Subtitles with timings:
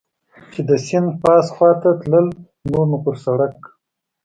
[0.51, 2.27] چې د سیند پاس خوا ته تلل،
[2.69, 3.55] نور نو پر سړک.